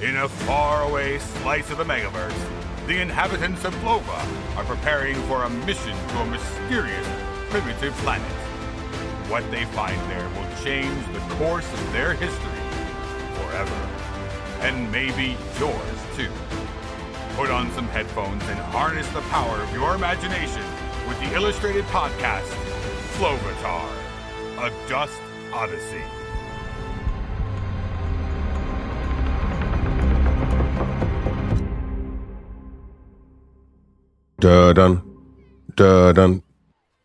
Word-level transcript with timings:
In 0.00 0.16
a 0.16 0.28
faraway 0.28 1.18
slice 1.18 1.70
of 1.70 1.78
the 1.78 1.84
Megaverse, 1.84 2.86
the 2.86 3.00
inhabitants 3.00 3.64
of 3.64 3.74
Flova 3.76 4.56
are 4.56 4.62
preparing 4.62 5.16
for 5.22 5.42
a 5.42 5.50
mission 5.50 5.96
to 6.10 6.18
a 6.20 6.26
mysterious, 6.26 7.08
primitive 7.50 7.92
planet. 7.94 8.30
What 9.28 9.50
they 9.50 9.64
find 9.64 10.00
there 10.08 10.28
will 10.36 10.62
change 10.62 11.04
the 11.12 11.34
course 11.34 11.66
of 11.72 11.92
their 11.92 12.12
history 12.14 12.60
forever. 13.34 13.74
And 14.60 14.88
maybe 14.92 15.36
yours 15.58 15.98
too. 16.14 16.30
Put 17.34 17.50
on 17.50 17.68
some 17.72 17.88
headphones 17.88 18.44
and 18.44 18.58
harness 18.70 19.08
the 19.08 19.22
power 19.22 19.60
of 19.60 19.72
your 19.72 19.96
imagination 19.96 20.62
with 21.08 21.18
the 21.18 21.34
illustrated 21.34 21.84
podcast, 21.86 22.46
Flovatar, 23.16 23.90
A 24.58 24.88
Dust 24.88 25.20
Odyssey. 25.52 26.04
Da 34.40 34.72
dun, 34.72 35.02
da 35.74 36.12
dun, 36.12 36.44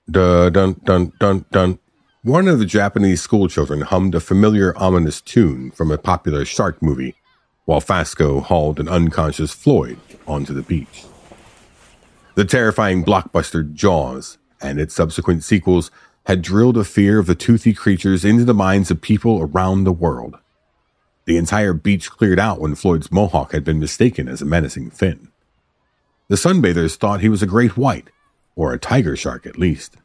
da 0.08 0.52
dun 0.52 0.80
dun 0.86 1.12
dun 1.20 1.46
dun. 1.52 1.80
One 2.22 2.48
of 2.48 2.60
the 2.60 2.66
Japanese 2.66 3.22
schoolchildren 3.22 3.82
hummed 3.82 4.14
a 4.14 4.20
familiar 4.20 4.78
ominous 4.78 5.20
tune 5.20 5.72
from 5.72 5.90
a 5.90 5.98
popular 5.98 6.46
shark 6.46 6.80
movie, 6.80 7.16
while 7.66 7.82
Fasco 7.82 8.40
hauled 8.40 8.80
an 8.80 8.88
unconscious 8.88 9.52
Floyd 9.52 9.98
onto 10.28 10.54
the 10.54 10.62
beach. 10.62 11.06
The 12.36 12.46
terrifying 12.46 13.04
blockbuster 13.04 13.74
Jaws 13.74 14.38
and 14.62 14.80
its 14.80 14.94
subsequent 14.94 15.44
sequels 15.44 15.90
had 16.28 16.44
drilled 16.44 16.78
a 16.78 16.84
fear 16.84 17.18
of 17.18 17.26
the 17.26 17.34
toothy 17.34 17.74
creatures 17.74 18.24
into 18.24 18.46
the 18.46 18.54
minds 18.54 18.92
of 18.92 19.02
people 19.02 19.42
around 19.42 19.86
the 19.86 19.92
world. 19.92 20.38
The 21.26 21.38
entire 21.38 21.74
beach 21.74 22.12
cleared 22.12 22.40
out 22.40 22.60
when 22.60 22.76
Floyd's 22.76 23.12
mohawk 23.12 23.54
had 23.54 23.64
been 23.64 23.80
mistaken 23.80 24.28
as 24.28 24.44
a 24.44 24.46
menacing 24.46 24.92
fin. 24.92 25.30
The 26.34 26.50
sunbathers 26.50 26.96
thought 26.96 27.22
he 27.22 27.30
was 27.30 27.44
a 27.44 27.46
great 27.46 27.78
white, 27.78 28.08
or 28.56 28.74
a 28.74 28.80
tiger 28.80 29.16
shark 29.16 29.46
at 29.46 29.60
least. 29.60 29.98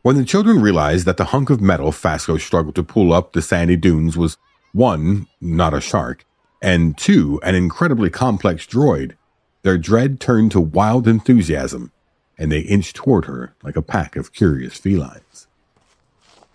When 0.00 0.16
the 0.16 0.24
children 0.24 0.62
realized 0.62 1.04
that 1.04 1.18
the 1.18 1.26
hunk 1.26 1.50
of 1.50 1.60
metal 1.60 1.92
Fasco 1.92 2.38
struggled 2.38 2.74
to 2.76 2.82
pull 2.82 3.12
up 3.12 3.34
the 3.34 3.42
sandy 3.42 3.76
dunes 3.76 4.16
was 4.16 4.38
one, 4.72 5.26
not 5.42 5.74
a 5.74 5.82
shark, 5.82 6.24
and 6.62 6.96
two, 6.96 7.38
an 7.42 7.54
incredibly 7.54 8.08
complex 8.08 8.66
droid, 8.66 9.12
their 9.60 9.76
dread 9.76 10.20
turned 10.20 10.52
to 10.52 10.60
wild 10.62 11.06
enthusiasm, 11.06 11.92
and 12.38 12.50
they 12.50 12.60
inched 12.60 12.96
toward 12.96 13.26
her 13.26 13.54
like 13.62 13.76
a 13.76 13.82
pack 13.82 14.16
of 14.16 14.32
curious 14.32 14.78
felines. 14.78 15.48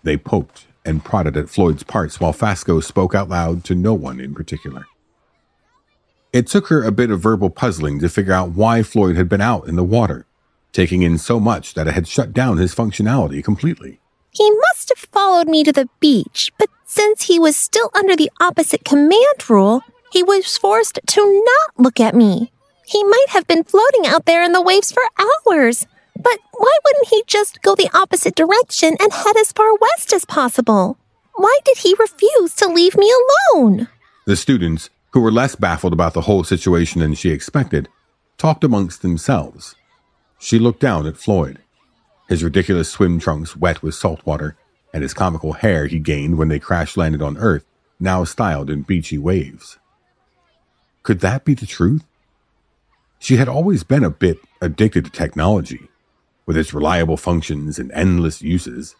They 0.02 0.16
poked 0.16 0.66
and 0.84 1.04
prodded 1.04 1.36
at 1.36 1.48
Floyd's 1.48 1.84
parts 1.84 2.18
while 2.18 2.32
Fasco 2.32 2.80
spoke 2.80 3.14
out 3.14 3.28
loud 3.28 3.62
to 3.66 3.76
no 3.76 3.94
one 3.94 4.18
in 4.18 4.34
particular. 4.34 4.86
It 6.32 6.46
took 6.46 6.68
her 6.68 6.82
a 6.82 6.92
bit 6.92 7.10
of 7.10 7.20
verbal 7.20 7.50
puzzling 7.50 7.98
to 8.00 8.08
figure 8.08 8.32
out 8.32 8.52
why 8.52 8.82
Floyd 8.82 9.16
had 9.16 9.28
been 9.28 9.40
out 9.40 9.66
in 9.66 9.76
the 9.76 9.84
water, 9.84 10.26
taking 10.72 11.02
in 11.02 11.18
so 11.18 11.40
much 11.40 11.74
that 11.74 11.88
it 11.88 11.94
had 11.94 12.06
shut 12.06 12.32
down 12.32 12.58
his 12.58 12.74
functionality 12.74 13.42
completely. 13.42 13.98
He 14.30 14.48
must 14.50 14.90
have 14.90 15.08
followed 15.10 15.48
me 15.48 15.64
to 15.64 15.72
the 15.72 15.88
beach, 15.98 16.52
but 16.56 16.68
since 16.86 17.24
he 17.24 17.38
was 17.38 17.56
still 17.56 17.90
under 17.94 18.14
the 18.14 18.30
opposite 18.40 18.84
command 18.84 19.48
rule, 19.48 19.82
he 20.12 20.22
was 20.22 20.56
forced 20.56 21.00
to 21.04 21.44
not 21.46 21.82
look 21.82 21.98
at 21.98 22.14
me. 22.14 22.52
He 22.86 23.02
might 23.04 23.26
have 23.30 23.46
been 23.46 23.64
floating 23.64 24.06
out 24.06 24.26
there 24.26 24.42
in 24.42 24.52
the 24.52 24.62
waves 24.62 24.92
for 24.92 25.02
hours. 25.18 25.86
But 26.16 26.38
why 26.52 26.76
wouldn't 26.84 27.08
he 27.08 27.22
just 27.26 27.62
go 27.62 27.74
the 27.74 27.90
opposite 27.94 28.34
direction 28.34 28.96
and 29.00 29.12
head 29.12 29.36
as 29.36 29.52
far 29.52 29.74
west 29.76 30.12
as 30.12 30.24
possible? 30.24 30.98
Why 31.34 31.58
did 31.64 31.78
he 31.78 31.94
refuse 31.98 32.54
to 32.56 32.66
leave 32.66 32.96
me 32.96 33.12
alone? 33.54 33.88
The 34.26 34.36
students, 34.36 34.90
who 35.12 35.20
were 35.20 35.32
less 35.32 35.54
baffled 35.56 35.92
about 35.92 36.14
the 36.14 36.22
whole 36.22 36.44
situation 36.44 37.00
than 37.00 37.14
she 37.14 37.30
expected, 37.30 37.88
talked 38.38 38.64
amongst 38.64 39.02
themselves. 39.02 39.74
She 40.38 40.58
looked 40.58 40.80
down 40.80 41.06
at 41.06 41.16
Floyd, 41.16 41.58
his 42.28 42.44
ridiculous 42.44 42.88
swim 42.88 43.18
trunks 43.18 43.56
wet 43.56 43.82
with 43.82 43.96
salt 43.96 44.24
water, 44.24 44.56
and 44.94 45.02
his 45.02 45.12
comical 45.12 45.54
hair 45.54 45.86
he 45.86 45.98
gained 45.98 46.38
when 46.38 46.48
they 46.48 46.60
crash 46.60 46.96
landed 46.96 47.20
on 47.20 47.36
Earth, 47.36 47.64
now 47.98 48.22
styled 48.22 48.70
in 48.70 48.82
beachy 48.82 49.18
waves. 49.18 49.78
Could 51.02 51.20
that 51.20 51.44
be 51.44 51.54
the 51.54 51.66
truth? 51.66 52.04
She 53.18 53.36
had 53.36 53.48
always 53.48 53.82
been 53.82 54.04
a 54.04 54.10
bit 54.10 54.38
addicted 54.62 55.04
to 55.04 55.10
technology, 55.10 55.88
with 56.46 56.56
its 56.56 56.72
reliable 56.72 57.16
functions 57.16 57.78
and 57.78 57.90
endless 57.92 58.42
uses. 58.42 58.94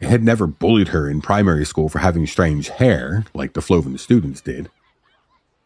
It 0.00 0.08
had 0.08 0.24
never 0.24 0.48
bullied 0.48 0.88
her 0.88 1.08
in 1.08 1.20
primary 1.20 1.64
school 1.64 1.88
for 1.88 2.00
having 2.00 2.26
strange 2.26 2.68
hair, 2.68 3.24
like 3.34 3.52
the 3.52 3.62
Floven 3.62 3.96
students 3.98 4.40
did. 4.40 4.68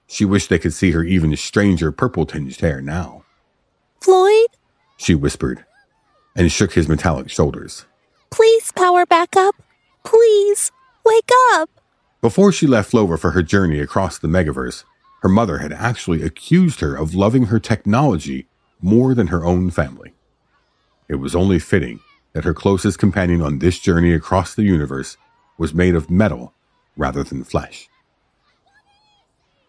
She 0.06 0.24
wished 0.24 0.48
they 0.48 0.58
could 0.58 0.72
see 0.72 0.92
her 0.92 1.02
even 1.02 1.36
stranger 1.36 1.90
purple 1.90 2.26
tinged 2.26 2.60
hair 2.60 2.80
now. 2.80 3.24
Floyd? 4.00 4.48
She 4.96 5.14
whispered, 5.14 5.64
and 6.36 6.50
shook 6.50 6.74
his 6.74 6.88
metallic 6.88 7.28
shoulders. 7.28 7.86
Please 8.30 8.72
power 8.72 9.04
back 9.06 9.36
up. 9.36 9.56
Please, 10.04 10.70
wake 11.04 11.30
up. 11.52 11.68
Before 12.20 12.52
she 12.52 12.66
left 12.66 12.92
Flova 12.92 13.18
for 13.18 13.32
her 13.32 13.42
journey 13.42 13.80
across 13.80 14.18
the 14.18 14.28
megaverse, 14.28 14.84
her 15.22 15.28
mother 15.28 15.58
had 15.58 15.72
actually 15.72 16.22
accused 16.22 16.80
her 16.80 16.94
of 16.94 17.14
loving 17.14 17.46
her 17.46 17.58
technology 17.58 18.46
more 18.80 19.14
than 19.14 19.28
her 19.28 19.44
own 19.44 19.70
family. 19.70 20.12
It 21.08 21.16
was 21.16 21.34
only 21.34 21.58
fitting 21.58 22.00
that 22.32 22.44
her 22.44 22.54
closest 22.54 22.98
companion 22.98 23.42
on 23.42 23.58
this 23.58 23.78
journey 23.78 24.12
across 24.12 24.54
the 24.54 24.62
universe 24.62 25.16
was 25.58 25.74
made 25.74 25.94
of 25.94 26.10
metal 26.10 26.52
rather 26.96 27.22
than 27.22 27.44
flesh. 27.44 27.88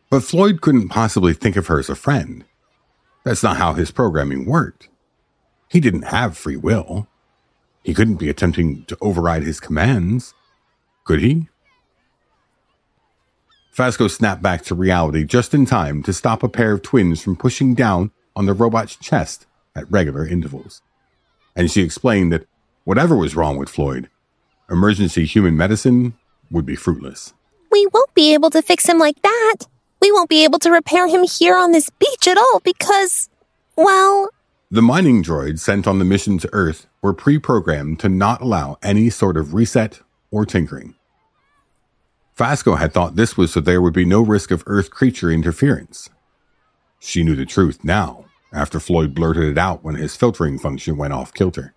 But 0.09 0.23
Floyd 0.23 0.61
couldn't 0.61 0.89
possibly 0.89 1.33
think 1.33 1.55
of 1.55 1.67
her 1.67 1.79
as 1.79 1.89
a 1.89 1.95
friend. 1.95 2.45
That's 3.23 3.43
not 3.43 3.57
how 3.57 3.73
his 3.73 3.91
programming 3.91 4.45
worked. 4.45 4.87
He 5.69 5.79
didn't 5.79 6.03
have 6.03 6.37
free 6.37 6.55
will. 6.55 7.07
He 7.83 7.93
couldn't 7.93 8.15
be 8.15 8.29
attempting 8.29 8.85
to 8.85 8.97
override 9.01 9.43
his 9.43 9.59
commands, 9.59 10.33
could 11.03 11.19
he? 11.19 11.49
Fasco 13.71 14.07
snapped 14.07 14.41
back 14.41 14.63
to 14.63 14.75
reality 14.75 15.23
just 15.23 15.53
in 15.53 15.65
time 15.65 16.01
to 16.03 16.13
stop 16.13 16.41
a 16.41 16.49
pair 16.49 16.71
of 16.71 16.81
twins 16.81 17.21
from 17.21 17.35
pushing 17.35 17.75
down 17.75 18.11
on 18.35 18.45
the 18.45 18.53
robot's 18.53 18.95
chest 18.95 19.45
at 19.75 19.91
regular 19.91 20.25
intervals. 20.25 20.81
And 21.55 21.69
she 21.69 21.81
explained 21.81 22.31
that 22.33 22.47
whatever 22.85 23.15
was 23.15 23.35
wrong 23.35 23.57
with 23.57 23.69
Floyd, 23.69 24.09
emergency 24.69 25.25
human 25.25 25.55
medicine 25.55 26.13
would 26.49 26.65
be 26.65 26.75
fruitless. 26.75 27.33
We 27.71 27.87
won't 27.93 28.13
be 28.13 28.33
able 28.33 28.49
to 28.51 28.61
fix 28.61 28.87
him 28.87 28.99
like 28.99 29.21
that. 29.21 29.57
We 30.01 30.11
won't 30.11 30.29
be 30.29 30.43
able 30.43 30.59
to 30.59 30.71
repair 30.71 31.07
him 31.07 31.23
here 31.23 31.57
on 31.57 31.71
this 31.71 31.89
beach 31.89 32.27
at 32.27 32.37
all 32.37 32.61
because, 32.63 33.29
well. 33.75 34.29
The 34.69 34.81
mining 34.81 35.23
droids 35.23 35.59
sent 35.59 35.87
on 35.87 35.99
the 35.99 36.05
mission 36.05 36.37
to 36.39 36.49
Earth 36.53 36.87
were 37.01 37.13
pre 37.13 37.39
programmed 37.39 37.99
to 38.01 38.09
not 38.09 38.41
allow 38.41 38.77
any 38.83 39.09
sort 39.09 39.37
of 39.37 39.53
reset 39.53 40.01
or 40.29 40.45
tinkering. 40.45 40.95
Fasco 42.35 42.75
had 42.75 42.93
thought 42.93 43.15
this 43.15 43.35
was 43.35 43.53
so 43.53 43.59
there 43.59 43.81
would 43.81 43.93
be 43.93 44.05
no 44.05 44.21
risk 44.21 44.51
of 44.51 44.63
Earth 44.67 44.91
creature 44.91 45.31
interference. 45.31 46.09
She 46.99 47.23
knew 47.23 47.35
the 47.35 47.45
truth 47.45 47.83
now, 47.83 48.25
after 48.53 48.79
Floyd 48.79 49.15
blurted 49.15 49.43
it 49.43 49.57
out 49.57 49.83
when 49.83 49.95
his 49.95 50.15
filtering 50.15 50.59
function 50.59 50.97
went 50.97 51.13
off 51.13 51.33
kilter. 51.33 51.73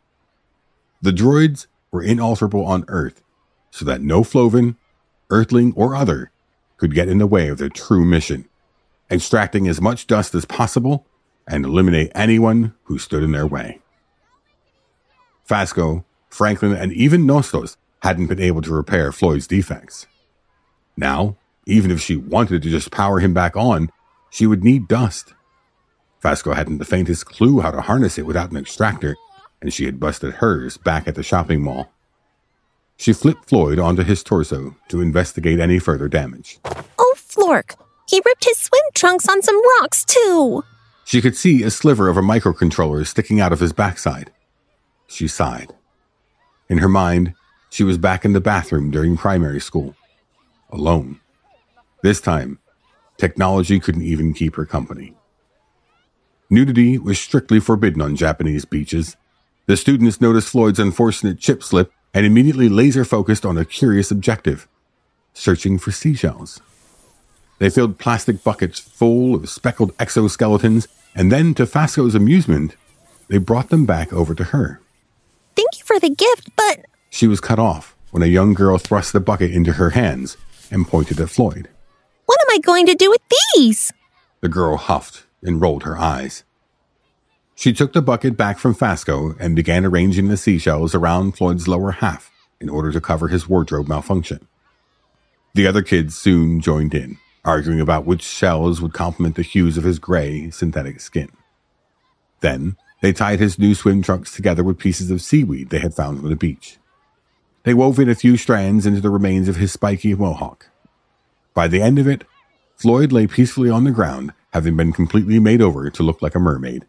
The 1.01 1.13
droids 1.13 1.67
were 1.91 2.03
inalterable 2.03 2.67
on 2.67 2.85
Earth, 2.89 3.23
so 3.71 3.85
that 3.87 4.03
no 4.03 4.23
Floven, 4.23 4.77
Earthling, 5.31 5.73
or 5.77 5.95
other 5.95 6.31
could 6.81 6.95
get 6.95 7.09
in 7.09 7.19
the 7.19 7.27
way 7.27 7.49
of 7.49 7.59
their 7.59 7.69
true 7.69 8.05
mission, 8.05 8.49
extracting 9.11 9.69
as 9.69 9.81
much 9.81 10.07
dust 10.07 10.35
as 10.35 10.47
possible 10.47 11.07
and 11.47 11.65
eliminate 11.65 12.11
anyone 12.15 12.75
who 12.85 12.99
stood 12.99 13.23
in 13.23 13.33
their 13.33 13.47
way. 13.47 13.81
Fasco, 15.45 16.05
Franklin, 16.31 16.73
and 16.73 16.93
even 16.93 17.27
Nostos 17.27 17.77
hadn't 18.03 18.29
been 18.29 18.41
able 18.41 18.63
to 18.63 18.73
repair 18.73 19.13
Floyd's 19.13 19.47
defects. 19.47 20.07
Now, 20.97 21.37
even 21.67 21.91
if 21.91 22.01
she 22.01 22.17
wanted 22.17 22.63
to 22.63 22.71
just 22.71 22.91
power 22.91 23.21
him 23.21 23.35
back 23.35 23.57
on, 23.57 23.91
she 24.31 24.47
would 24.47 24.65
need 24.65 24.89
dust. 24.89 25.35
Fasco 26.19 26.55
hadn't 26.55 26.79
the 26.79 26.85
faintest 26.85 27.27
clue 27.27 27.61
how 27.61 27.71
to 27.71 27.83
harness 27.83 28.17
it 28.17 28.27
without 28.27 28.53
an 28.53 28.57
extractor, 28.57 29.17
and 29.61 29.73
she 29.73 29.85
had 29.85 30.01
busted 30.01 30.35
hers 30.35 30.79
back 30.79 31.07
at 31.07 31.15
the 31.15 31.23
shopping 31.23 31.63
mall. 31.63 31.93
She 33.01 33.15
flipped 33.15 33.49
Floyd 33.49 33.79
onto 33.79 34.03
his 34.03 34.23
torso 34.23 34.77
to 34.89 35.01
investigate 35.01 35.59
any 35.59 35.79
further 35.79 36.07
damage. 36.07 36.59
Oh, 36.99 37.15
Flork! 37.17 37.77
He 38.07 38.21
ripped 38.27 38.45
his 38.45 38.59
swim 38.59 38.83
trunks 38.93 39.27
on 39.27 39.41
some 39.41 39.59
rocks, 39.81 40.05
too! 40.05 40.65
She 41.07 41.23
could 41.23 41.35
see 41.35 41.63
a 41.63 41.71
sliver 41.71 42.11
of 42.11 42.19
a 42.19 42.21
microcontroller 42.21 43.07
sticking 43.07 43.41
out 43.41 43.55
of 43.55 43.61
his 43.61 43.73
backside. 43.73 44.31
She 45.07 45.29
sighed. 45.29 45.73
In 46.69 46.77
her 46.77 46.91
mind, 46.91 47.33
she 47.71 47.85
was 47.85 47.97
back 47.97 48.27
in 48.27 48.35
the 48.35 48.41
bathroom 48.41 48.91
during 48.91 49.17
primary 49.17 49.61
school 49.61 49.95
alone. 50.69 51.21
This 52.03 52.21
time, 52.21 52.59
technology 53.17 53.81
couldn't 53.81 54.03
even 54.03 54.35
keep 54.35 54.57
her 54.57 54.67
company. 54.67 55.17
Nudity 56.51 56.99
was 56.99 57.19
strictly 57.19 57.61
forbidden 57.61 58.03
on 58.03 58.15
Japanese 58.15 58.67
beaches. 58.67 59.17
The 59.65 59.79
students 59.79 60.21
noticed 60.21 60.51
Floyd's 60.51 60.79
unfortunate 60.79 61.39
chip 61.39 61.63
slip 61.63 61.95
and 62.13 62.27
immediately 62.27 62.69
laser 62.69 63.05
focused 63.05 63.47
on 63.47 63.57
a 63.57 63.65
curious 63.65 64.11
objective 64.11 64.67
searching 65.33 65.79
for 65.79 65.93
seashells. 65.93 66.61
They 67.59 67.71
filled 67.71 67.99
plastic 67.99 68.43
buckets 68.43 68.79
full 68.81 69.35
of 69.35 69.49
speckled 69.49 69.97
exoskeletons, 69.99 70.89
and 71.15 71.31
then, 71.31 71.55
to 71.55 71.67
Fasco's 71.67 72.15
amusement, 72.15 72.75
they 73.29 73.39
brought 73.39 73.69
them 73.69 73.87
back 73.87 74.13
over 74.13 74.35
to 74.35 74.45
her. 74.45 74.81
Thank 75.57 75.79
you 75.79 75.85
for 75.85 76.01
the 76.01 76.11
gift, 76.11 76.51
but. 76.57 76.87
She 77.11 77.27
was 77.27 77.41
cut 77.41 77.59
off 77.59 77.97
when 78.11 78.23
a 78.23 78.27
young 78.27 78.55
girl 78.55 78.79
thrust 78.79 79.13
the 79.13 79.21
bucket 79.21 79.51
into 79.51 79.75
her 79.75 79.91
hands 79.91 80.37
and 80.71 80.87
pointed 80.87 81.21
at 81.21 81.31
Floyd. 81.31 81.69
What 82.27 82.41
am 82.41 82.51
I 82.51 82.59
going 82.59 82.87
to 82.87 82.95
do 82.95 83.11
with 83.11 83.23
these? 83.55 83.93
The 84.41 84.49
girl 84.49 84.77
huffed 84.77 85.27
and 85.43 85.61
rolled 85.61 85.83
her 85.83 85.99
eyes. 85.99 86.45
She 87.61 87.75
took 87.75 87.93
the 87.93 88.01
bucket 88.01 88.39
back 88.39 88.59
from 88.59 88.73
Fasco 88.73 89.35
and 89.39 89.55
began 89.55 89.85
arranging 89.85 90.29
the 90.29 90.39
seashells 90.39 90.95
around 90.95 91.33
Floyd's 91.33 91.69
lower 91.69 91.91
half 91.91 92.33
in 92.59 92.71
order 92.71 92.91
to 92.91 93.03
cover 93.03 93.29
his 93.29 93.51
wardrobe 93.51 93.87
malfunction. 93.87 94.49
The 95.53 95.67
other 95.67 95.83
kids 95.83 96.17
soon 96.17 96.63
joined 96.63 96.95
in, 96.95 97.19
arguing 97.45 97.79
about 97.79 98.07
which 98.07 98.23
shells 98.23 98.81
would 98.81 98.95
complement 98.95 99.37
the 99.37 99.43
hues 99.43 99.77
of 99.77 99.85
his 99.85 99.99
gray, 99.99 100.49
synthetic 100.49 101.01
skin. 101.01 101.29
Then, 102.41 102.79
they 103.03 103.13
tied 103.13 103.41
his 103.41 103.59
new 103.59 103.75
swim 103.75 104.01
trunks 104.01 104.35
together 104.35 104.65
with 104.65 104.79
pieces 104.79 105.11
of 105.11 105.21
seaweed 105.21 105.69
they 105.69 105.81
had 105.81 105.93
found 105.93 106.21
on 106.21 106.31
the 106.31 106.37
beach. 106.37 106.79
They 107.65 107.75
wove 107.75 107.99
in 107.99 108.09
a 108.09 108.15
few 108.15 108.39
strands 108.39 108.87
into 108.87 109.03
the 109.03 109.11
remains 109.11 109.51
of 109.51 109.57
his 109.57 109.71
spiky 109.71 110.15
mohawk. 110.15 110.71
By 111.53 111.69
the 111.69 111.83
end 111.83 111.99
of 111.99 112.09
it, 112.09 112.25
Floyd 112.77 113.13
lay 113.13 113.27
peacefully 113.27 113.69
on 113.69 113.85
the 113.85 113.91
ground, 113.91 114.33
having 114.55 114.79
been 114.79 114.95
completely 114.95 115.39
made 115.39 115.61
over 115.61 115.91
to 115.91 116.03
look 116.03 116.23
like 116.23 116.35
a 116.35 116.41
mermaid. 116.41 116.87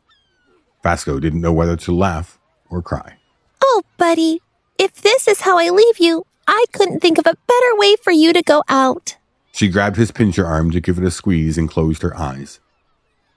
Fasco 0.84 1.20
didn't 1.20 1.42
know 1.42 1.54
whether 1.54 1.76
to 1.78 1.92
laugh 1.92 2.40
or 2.70 2.82
cry. 2.82 3.18
Oh, 3.64 3.84
buddy, 3.98 4.42
if 4.80 5.02
this 5.02 5.28
is 5.28 5.42
how 5.42 5.58
I 5.58 5.70
leave 5.70 6.00
you, 6.00 6.26
I 6.48 6.66
couldn't 6.72 7.02
think 7.02 7.18
of 7.18 7.26
a 7.26 7.38
better 7.48 7.76
way 7.76 7.96
for 8.04 8.12
you 8.12 8.34
to 8.34 8.42
go 8.42 8.64
out. 8.68 9.18
She 9.52 9.70
grabbed 9.70 9.98
his 9.98 10.12
pincher 10.12 10.46
arm 10.46 10.72
to 10.72 10.80
give 10.80 10.98
it 10.98 11.04
a 11.04 11.12
squeeze 11.12 11.58
and 11.58 11.70
closed 11.70 12.02
her 12.02 12.18
eyes. 12.18 12.60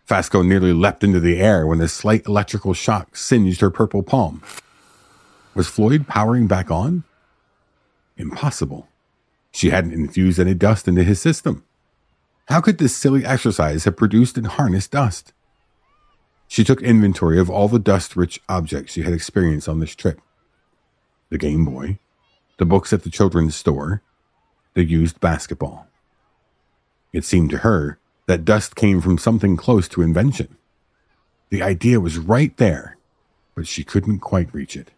Fasco 0.06 0.42
nearly 0.42 0.72
leapt 0.72 1.02
into 1.02 1.20
the 1.20 1.40
air 1.40 1.66
when 1.66 1.80
a 1.80 1.88
slight 1.88 2.26
electrical 2.26 2.74
shock 2.74 3.16
singed 3.16 3.60
her 3.60 3.70
purple 3.70 4.02
palm. 4.02 4.42
Was 5.54 5.68
Floyd 5.68 6.06
powering 6.06 6.46
back 6.46 6.70
on? 6.70 7.04
Impossible. 8.16 8.88
She 9.52 9.70
hadn't 9.70 9.92
infused 9.92 10.38
any 10.38 10.54
dust 10.54 10.88
into 10.88 11.04
his 11.04 11.20
system. 11.20 11.64
How 12.48 12.60
could 12.60 12.78
this 12.78 12.94
silly 12.94 13.24
exercise 13.24 13.84
have 13.84 13.96
produced 13.96 14.36
and 14.36 14.46
harnessed 14.46 14.90
dust? 14.90 15.32
She 16.54 16.62
took 16.62 16.82
inventory 16.82 17.40
of 17.40 17.50
all 17.50 17.66
the 17.66 17.80
dust 17.80 18.14
rich 18.14 18.40
objects 18.48 18.92
she 18.92 19.02
had 19.02 19.12
experienced 19.12 19.68
on 19.68 19.80
this 19.80 19.96
trip 19.96 20.20
the 21.28 21.36
Game 21.36 21.64
Boy, 21.64 21.98
the 22.58 22.64
books 22.64 22.92
at 22.92 23.02
the 23.02 23.10
children's 23.10 23.56
store, 23.56 24.02
the 24.74 24.84
used 24.84 25.18
basketball. 25.18 25.88
It 27.12 27.24
seemed 27.24 27.50
to 27.50 27.58
her 27.66 27.98
that 28.26 28.44
dust 28.44 28.76
came 28.76 29.00
from 29.00 29.18
something 29.18 29.56
close 29.56 29.88
to 29.88 30.02
invention. 30.02 30.56
The 31.50 31.60
idea 31.60 31.98
was 31.98 32.18
right 32.18 32.56
there, 32.56 32.98
but 33.56 33.66
she 33.66 33.82
couldn't 33.82 34.20
quite 34.20 34.54
reach 34.54 34.76
it. 34.76 34.92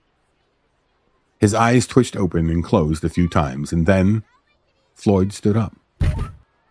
His 1.38 1.55
eyes 1.55 1.87
twitched 1.87 2.17
open 2.17 2.50
and 2.50 2.62
closed 2.62 3.02
a 3.02 3.09
few 3.09 3.31
times, 3.31 3.73
and 3.73 3.87
then 3.87 4.25
Floyd 4.94 5.32
stood 5.32 5.56
up, 5.56 5.75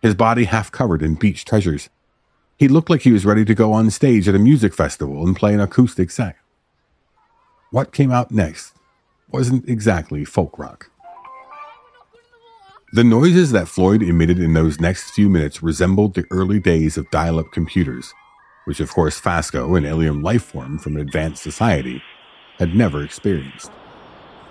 his 0.00 0.14
body 0.14 0.44
half 0.44 0.70
covered 0.70 1.02
in 1.02 1.16
beach 1.16 1.44
treasures. 1.44 1.88
He 2.58 2.68
looked 2.68 2.88
like 2.88 3.02
he 3.02 3.12
was 3.12 3.26
ready 3.26 3.44
to 3.44 3.54
go 3.54 3.74
on 3.74 3.90
stage 3.90 4.26
at 4.28 4.34
a 4.34 4.38
music 4.38 4.72
festival 4.72 5.26
and 5.26 5.36
play 5.36 5.52
an 5.52 5.60
acoustic 5.60 6.10
set. 6.10 6.36
What 7.70 7.92
came 7.92 8.10
out 8.10 8.30
next 8.30 8.72
wasn't 9.30 9.68
exactly 9.68 10.24
folk 10.24 10.58
rock. 10.58 10.90
The 12.92 13.04
noises 13.04 13.52
that 13.52 13.68
Floyd 13.68 14.02
emitted 14.02 14.38
in 14.38 14.54
those 14.54 14.80
next 14.80 15.10
few 15.10 15.28
minutes 15.28 15.62
resembled 15.62 16.14
the 16.14 16.24
early 16.30 16.58
days 16.58 16.96
of 16.96 17.10
dial 17.10 17.38
up 17.38 17.52
computers, 17.52 18.14
which, 18.64 18.80
of 18.80 18.90
course, 18.90 19.18
Fasco, 19.18 19.74
an 19.74 19.84
alien 19.84 20.22
life 20.22 20.44
form 20.44 20.78
from 20.78 20.94
an 20.94 21.02
advanced 21.02 21.42
society, 21.42 22.02
had 22.58 22.74
never 22.74 23.02
experienced. 23.02 23.70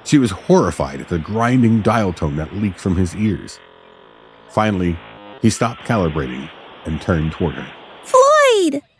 She 0.04 0.20
was 0.20 0.30
horrified 0.30 1.02
at 1.02 1.10
the 1.10 1.18
grinding 1.18 1.82
dial 1.82 2.14
tone 2.14 2.36
that 2.36 2.54
leaked 2.54 2.80
from 2.80 2.98
his 2.98 3.16
ears. 3.16 3.60
Finally, 4.50 4.96
he 5.42 5.50
stopped 5.50 5.82
calibrating 5.82 6.52
and 6.86 7.02
turned 7.02 7.32
toward 7.32 7.56
her. 7.56 7.85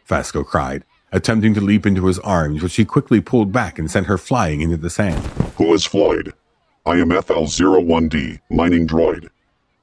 Floyd! 0.06 0.18
Fasco 0.20 0.44
cried, 0.44 0.84
attempting 1.12 1.54
to 1.54 1.62
leap 1.62 1.86
into 1.86 2.06
his 2.06 2.20
arms, 2.20 2.62
but 2.62 2.72
she 2.72 2.86
quickly 2.86 3.22
pulled 3.22 3.52
back 3.52 3.80
and 3.80 3.90
sent 3.90 4.08
her 4.08 4.18
flying 4.18 4.62
into 4.62 4.78
the 4.78 4.90
sand. 4.90 5.24
Who 5.58 5.74
is 5.74 5.86
Floyd? 5.86 6.34
I 6.86 6.98
am 6.98 7.10
FL01D, 7.10 8.40
mining 8.50 8.88
droid. 8.88 9.30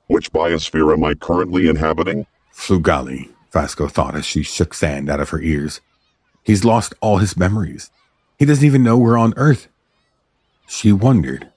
Which 0.07 0.33
biosphere 0.33 0.93
am 0.93 1.05
I 1.05 1.15
currently 1.15 1.69
inhabiting? 1.69 2.27
Flugali, 2.55 3.31
Fasco 3.51 3.89
thought 3.89 4.15
as 4.15 4.25
she 4.25 4.43
shook 4.43 4.75
sand 4.75 5.11
out 5.11 5.21
of 5.21 5.31
her 5.31 5.41
ears. 5.41 5.81
He's 6.45 6.65
lost 6.65 6.95
all 7.01 7.19
his 7.19 7.37
memories. 7.37 7.91
He 8.39 8.45
doesn't 8.45 8.65
even 8.65 8.83
know 8.83 8.99
we're 8.99 9.19
on 9.19 9.35
Earth. 9.37 9.69
She 10.67 10.93
wondered. 10.93 11.49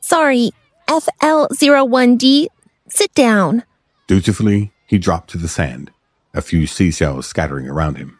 Sorry, 0.00 0.50
FL01D, 0.88 2.46
sit 2.88 3.14
down. 3.14 3.64
Dutifully, 4.06 4.72
he 4.86 4.98
dropped 4.98 5.30
to 5.30 5.38
the 5.38 5.48
sand, 5.48 5.90
a 6.34 6.42
few 6.42 6.66
seashells 6.66 7.26
scattering 7.26 7.68
around 7.68 7.96
him. 7.96 8.18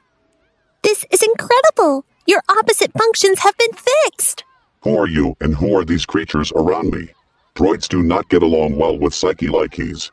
This 0.83 1.05
is 1.11 1.23
incredible! 1.23 2.05
Your 2.27 2.43
opposite 2.49 2.93
functions 2.93 3.41
have 3.41 3.57
been 3.57 3.73
fixed! 3.73 4.45
Who 4.83 4.97
are 4.97 5.09
you 5.09 5.37
and 5.41 5.55
who 5.55 5.77
are 5.77 5.85
these 5.85 6.07
creatures 6.07 6.53
around 6.53 6.91
me? 6.91 7.09
Droids 7.55 7.89
do 7.89 8.03
not 8.03 8.29
get 8.29 8.43
along 8.43 8.77
well 8.77 8.99
with 8.99 9.15
Psyche-Lykees. 9.15 10.11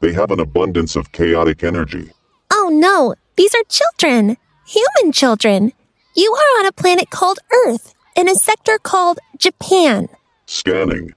They 0.00 0.12
have 0.12 0.30
an 0.30 0.40
abundance 0.40 0.96
of 0.96 1.12
chaotic 1.12 1.62
energy. 1.64 2.10
Oh 2.50 2.70
no, 2.72 3.14
these 3.36 3.54
are 3.54 3.64
children! 3.68 4.36
Human 4.66 5.12
children! 5.12 5.72
You 6.14 6.32
are 6.32 6.60
on 6.60 6.66
a 6.66 6.72
planet 6.72 7.10
called 7.10 7.38
Earth, 7.66 7.94
in 8.16 8.28
a 8.28 8.34
sector 8.34 8.78
called 8.78 9.18
Japan. 9.38 10.08
Scanning. 10.46 11.12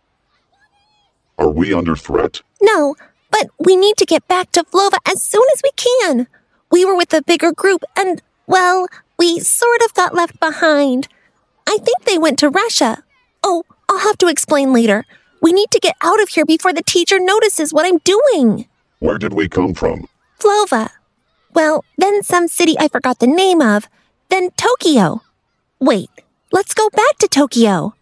Are 1.38 1.50
we 1.50 1.74
under 1.74 1.96
threat? 1.96 2.42
No, 2.62 2.96
but 3.31 3.48
we 3.60 3.76
need 3.76 3.98
to 3.98 4.06
get 4.06 4.28
back 4.28 4.52
to 4.52 4.64
Flova 4.64 4.98
as 5.06 5.22
soon 5.22 5.46
as 5.54 5.62
we 5.64 5.72
can. 5.76 6.28
We 6.72 6.86
were 6.86 6.96
with 6.96 7.14
a 7.14 7.22
bigger 7.22 7.52
group 7.52 7.84
and, 7.98 8.22
well, 8.48 8.88
we 9.18 9.40
sort 9.40 9.81
of 9.84 9.94
got 9.94 10.16
left 10.16 10.40
behind. 10.40 11.08
I 11.68 11.78
think 11.78 12.06
they 12.06 12.18
went 12.18 12.40
to 12.40 12.50
Russia. 12.50 13.04
Oh, 13.44 13.64
I'll 13.90 14.00
have 14.00 14.18
to 14.20 14.28
explain 14.28 14.74
later. 14.74 15.06
We 15.42 15.54
need 15.54 15.72
to 15.72 15.80
get 15.80 15.96
out 16.02 16.22
of 16.22 16.30
here 16.30 16.46
before 16.46 16.74
the 16.74 16.84
teacher 16.84 17.20
notices 17.20 17.74
what 17.74 17.86
I'm 17.86 18.00
doing. 18.00 18.68
Where 19.00 19.18
did 19.18 19.34
we 19.34 19.48
come 19.48 19.74
from? 19.74 20.08
Flova. 20.40 20.90
Well, 21.54 21.84
then 21.98 22.24
some 22.24 22.48
city 22.48 22.75
I 22.80 22.88
forgot 22.88 23.20
the 23.20 23.27
name 23.27 23.62
of. 23.62 23.88
Then 24.30 24.51
Tokyo. 24.58 25.22
Wait, 25.80 26.10
let's 26.51 26.74
go 26.74 26.89
back 26.89 27.18
to 27.20 27.27
Tokyo. 27.27 27.94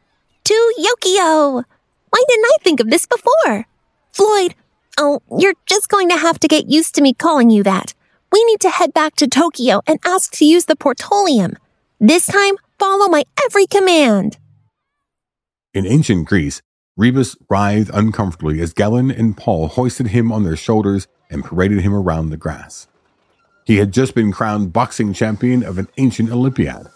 To 0.46 0.74
Yokio. 0.80 1.64
Why 2.10 2.24
didn't 2.28 2.46
I 2.46 2.58
think 2.64 2.80
of 2.80 2.90
this 2.90 3.06
before? 3.06 3.68
Floyd, 4.12 4.56
oh, 4.98 5.22
you're 5.38 5.54
just 5.66 5.90
going 5.90 6.10
to 6.10 6.18
have 6.18 6.40
to 6.40 6.48
get 6.48 6.70
used 6.70 6.96
to 6.96 7.02
me 7.02 7.14
calling 7.14 7.50
you 7.50 7.64
that. 7.64 7.94
We 8.32 8.44
need 8.46 8.60
to 8.62 8.70
head 8.70 8.94
back 8.94 9.16
to 9.18 9.28
Tokyo 9.28 9.82
and 9.88 10.00
ask 10.04 10.32
to 10.34 10.46
use 10.46 10.66
the 10.66 10.76
portalium. 10.76 11.56
This 12.00 12.26
time, 12.26 12.56
follow 12.78 13.08
my 13.08 13.24
every 13.46 13.68
command. 13.68 14.38
In 15.74 15.86
ancient 15.86 16.28
Greece, 16.28 16.62
Rebus 16.98 17.36
writhed 17.50 17.92
uncomfortably 17.94 18.60
as 18.60 18.74
Gellin 18.74 19.12
and 19.12 19.38
Paul 19.38 19.68
hoisted 19.68 20.08
him 20.08 20.32
on 20.32 20.44
their 20.44 20.56
shoulders 20.56 21.08
and 21.30 21.44
paraded 21.44 21.82
him 21.82 21.94
around 21.94 22.30
the 22.30 22.38
grass. 22.38 22.88
He 23.66 23.78
had 23.78 23.92
just 23.92 24.16
been 24.16 24.32
crowned 24.32 24.74
boxing 24.74 25.14
champion 25.14 25.64
of 25.64 25.78
an 25.78 25.88
ancient 25.98 26.32
Olympiad. 26.32 26.88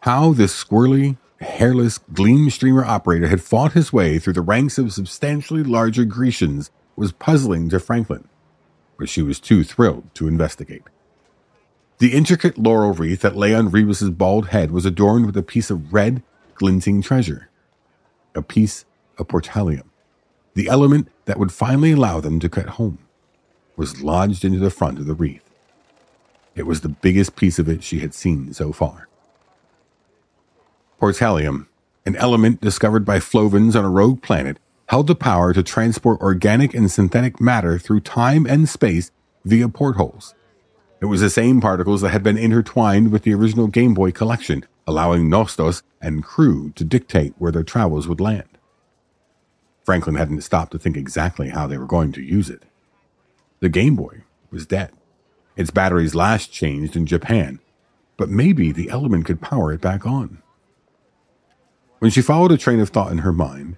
How 0.00 0.32
this 0.32 0.52
squirrely, 0.52 1.16
hairless 1.40 1.98
gleam 1.98 2.50
streamer 2.50 2.84
operator 2.84 3.28
had 3.28 3.42
fought 3.42 3.72
his 3.72 3.92
way 3.92 4.18
through 4.18 4.34
the 4.34 4.40
ranks 4.40 4.78
of 4.78 4.92
substantially 4.92 5.62
larger 5.62 6.04
Grecians 6.04 6.70
was 6.96 7.12
puzzling 7.12 7.68
to 7.70 7.80
Franklin, 7.80 8.28
but 8.98 9.08
she 9.08 9.22
was 9.22 9.40
too 9.40 9.64
thrilled 9.64 10.14
to 10.14 10.28
investigate. 10.28 10.82
The 11.98 12.12
intricate 12.12 12.58
laurel 12.58 12.92
wreath 12.92 13.20
that 13.20 13.36
lay 13.36 13.54
on 13.54 13.70
Rebus's 13.70 14.10
bald 14.10 14.48
head 14.48 14.70
was 14.70 14.84
adorned 14.84 15.26
with 15.26 15.36
a 15.36 15.42
piece 15.42 15.70
of 15.70 15.92
red, 15.92 16.22
glinting 16.54 17.02
treasure. 17.02 17.48
A 18.34 18.42
piece 18.42 18.84
of 19.16 19.28
portalium, 19.28 19.88
the 20.54 20.68
element 20.68 21.08
that 21.24 21.38
would 21.38 21.52
finally 21.52 21.92
allow 21.92 22.20
them 22.20 22.40
to 22.40 22.48
cut 22.48 22.70
home, 22.70 22.98
was 23.76 24.02
lodged 24.02 24.44
into 24.44 24.58
the 24.58 24.70
front 24.70 24.98
of 24.98 25.06
the 25.06 25.14
wreath. 25.14 25.48
It 26.56 26.66
was 26.66 26.80
the 26.80 26.88
biggest 26.88 27.36
piece 27.36 27.58
of 27.58 27.68
it 27.68 27.82
she 27.82 28.00
had 28.00 28.14
seen 28.14 28.52
so 28.52 28.72
far. 28.72 29.08
Portalium, 31.00 31.66
an 32.06 32.16
element 32.16 32.60
discovered 32.60 33.04
by 33.04 33.18
Flovens 33.18 33.74
on 33.76 33.84
a 33.84 33.90
rogue 33.90 34.22
planet, 34.22 34.58
held 34.94 35.08
the 35.08 35.14
power 35.16 35.52
to 35.52 35.60
transport 35.60 36.20
organic 36.20 36.72
and 36.72 36.88
synthetic 36.88 37.40
matter 37.40 37.80
through 37.80 37.98
time 37.98 38.46
and 38.46 38.68
space 38.68 39.10
via 39.44 39.68
portholes. 39.68 40.36
It 41.00 41.06
was 41.06 41.20
the 41.20 41.30
same 41.30 41.60
particles 41.60 42.00
that 42.02 42.10
had 42.10 42.22
been 42.22 42.38
intertwined 42.38 43.10
with 43.10 43.24
the 43.24 43.34
original 43.34 43.66
Game 43.66 43.92
Boy 43.92 44.12
collection, 44.12 44.64
allowing 44.86 45.28
Nostos 45.28 45.82
and 46.00 46.22
crew 46.22 46.70
to 46.76 46.84
dictate 46.84 47.34
where 47.38 47.50
their 47.50 47.64
travels 47.64 48.06
would 48.06 48.20
land. 48.20 48.46
Franklin 49.82 50.14
hadn't 50.14 50.42
stopped 50.42 50.70
to 50.70 50.78
think 50.78 50.96
exactly 50.96 51.48
how 51.48 51.66
they 51.66 51.76
were 51.76 51.88
going 51.88 52.12
to 52.12 52.22
use 52.22 52.48
it. 52.48 52.62
The 53.58 53.68
Game 53.68 53.96
Boy 53.96 54.22
was 54.52 54.64
dead. 54.64 54.92
Its 55.56 55.72
batteries 55.72 56.14
last 56.14 56.52
changed 56.52 56.94
in 56.94 57.04
Japan, 57.04 57.58
but 58.16 58.28
maybe 58.28 58.70
the 58.70 58.90
element 58.90 59.24
could 59.24 59.40
power 59.42 59.72
it 59.72 59.80
back 59.80 60.06
on. 60.06 60.40
When 61.98 62.12
she 62.12 62.22
followed 62.22 62.52
a 62.52 62.56
train 62.56 62.78
of 62.78 62.90
thought 62.90 63.10
in 63.10 63.18
her 63.18 63.32
mind, 63.32 63.76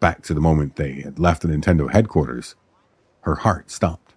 back 0.00 0.22
to 0.24 0.34
the 0.34 0.40
moment 0.40 0.76
they 0.76 1.00
had 1.00 1.18
left 1.18 1.42
the 1.42 1.48
Nintendo 1.48 1.90
headquarters, 1.90 2.54
her 3.22 3.36
heart 3.36 3.70
stopped. 3.70 4.14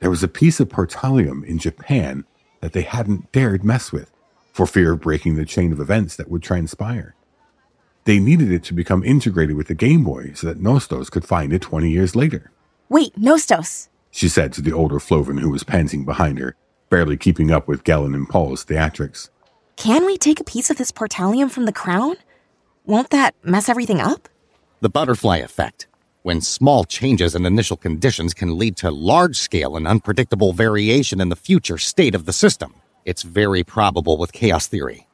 There 0.00 0.10
was 0.10 0.22
a 0.22 0.28
piece 0.28 0.60
of 0.60 0.68
portalium 0.68 1.44
in 1.44 1.58
Japan 1.58 2.24
that 2.60 2.72
they 2.72 2.82
hadn't 2.82 3.32
dared 3.32 3.64
mess 3.64 3.92
with 3.92 4.12
for 4.52 4.66
fear 4.66 4.92
of 4.92 5.00
breaking 5.00 5.36
the 5.36 5.44
chain 5.44 5.72
of 5.72 5.80
events 5.80 6.16
that 6.16 6.30
would 6.30 6.42
transpire. 6.42 7.14
They 8.04 8.18
needed 8.18 8.52
it 8.52 8.62
to 8.64 8.74
become 8.74 9.02
integrated 9.02 9.56
with 9.56 9.66
the 9.66 9.74
Game 9.74 10.04
Boy 10.04 10.32
so 10.34 10.46
that 10.46 10.60
Nostos 10.60 11.10
could 11.10 11.24
find 11.24 11.52
it 11.52 11.62
20 11.62 11.90
years 11.90 12.14
later. 12.14 12.52
Wait, 12.88 13.18
Nostos, 13.18 13.88
she 14.10 14.28
said 14.28 14.52
to 14.52 14.62
the 14.62 14.72
older 14.72 15.00
Floven 15.00 15.38
who 15.38 15.50
was 15.50 15.64
panting 15.64 16.04
behind 16.04 16.38
her, 16.38 16.54
barely 16.88 17.16
keeping 17.16 17.50
up 17.50 17.66
with 17.66 17.84
Gellin 17.84 18.14
and 18.14 18.28
Paul's 18.28 18.64
theatrics. 18.64 19.28
Can 19.76 20.06
we 20.06 20.16
take 20.16 20.40
a 20.40 20.44
piece 20.44 20.70
of 20.70 20.78
this 20.78 20.92
portalium 20.92 21.50
from 21.50 21.66
the 21.66 21.72
crown? 21.72 22.16
Won't 22.84 23.10
that 23.10 23.34
mess 23.42 23.68
everything 23.68 24.00
up? 24.00 24.28
The 24.86 24.90
butterfly 24.90 25.38
effect. 25.38 25.88
When 26.22 26.40
small 26.40 26.84
changes 26.84 27.34
in 27.34 27.44
initial 27.44 27.76
conditions 27.76 28.32
can 28.32 28.56
lead 28.56 28.76
to 28.76 28.92
large 28.92 29.36
scale 29.36 29.76
and 29.76 29.84
unpredictable 29.84 30.52
variation 30.52 31.20
in 31.20 31.28
the 31.28 31.34
future 31.34 31.76
state 31.76 32.14
of 32.14 32.24
the 32.24 32.32
system. 32.32 32.72
It's 33.04 33.24
very 33.24 33.64
probable 33.64 34.16
with 34.16 34.32
chaos 34.32 34.68
theory. 34.68 35.08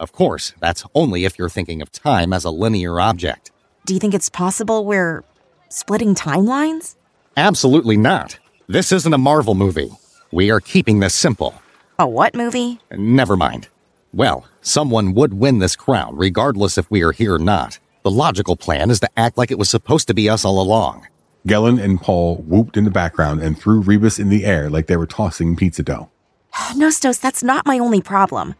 Of 0.00 0.12
course, 0.12 0.54
that's 0.60 0.86
only 0.94 1.26
if 1.26 1.38
you're 1.38 1.50
thinking 1.50 1.82
of 1.82 1.92
time 1.92 2.32
as 2.32 2.46
a 2.46 2.50
linear 2.50 3.00
object. 3.00 3.50
Do 3.84 3.92
you 3.92 4.00
think 4.00 4.14
it's 4.14 4.30
possible 4.30 4.86
we're 4.86 5.24
splitting 5.68 6.14
timelines? 6.14 6.94
Absolutely 7.36 7.98
not. 7.98 8.38
This 8.66 8.92
isn't 8.92 9.12
a 9.12 9.18
Marvel 9.18 9.54
movie. 9.54 9.90
We 10.32 10.50
are 10.50 10.62
keeping 10.62 11.00
this 11.00 11.14
simple. 11.14 11.52
A 11.98 12.08
what 12.08 12.34
movie? 12.34 12.80
Never 12.90 13.36
mind. 13.36 13.68
Well, 14.14 14.48
someone 14.62 15.12
would 15.12 15.34
win 15.34 15.58
this 15.58 15.76
crown, 15.76 16.16
regardless 16.16 16.78
if 16.78 16.90
we 16.90 17.02
are 17.02 17.12
here 17.12 17.34
or 17.34 17.38
not. 17.38 17.78
The 18.08 18.12
logical 18.12 18.56
plan 18.56 18.90
is 18.90 19.00
to 19.00 19.10
act 19.18 19.36
like 19.36 19.50
it 19.50 19.58
was 19.58 19.68
supposed 19.68 20.08
to 20.08 20.14
be 20.14 20.30
us 20.30 20.42
all 20.42 20.62
along. 20.62 21.06
Gellin 21.46 21.78
and 21.78 22.00
Paul 22.00 22.36
whooped 22.36 22.78
in 22.78 22.84
the 22.84 22.90
background 22.90 23.42
and 23.42 23.58
threw 23.58 23.80
Rebus 23.80 24.18
in 24.18 24.30
the 24.30 24.46
air 24.46 24.70
like 24.70 24.86
they 24.86 24.96
were 24.96 25.06
tossing 25.06 25.56
pizza 25.56 25.82
dough. 25.82 26.08
Nostos, 26.74 27.20
that's 27.20 27.42
not 27.42 27.66
my 27.66 27.78
only 27.78 28.00
problem. 28.00 28.54